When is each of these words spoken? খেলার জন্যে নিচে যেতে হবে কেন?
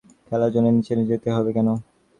খেলার 0.27 0.53
জন্যে 0.55 0.71
নিচে 0.71 0.93
যেতে 1.11 1.29
হবে 1.35 1.49
কেন? 1.53 1.67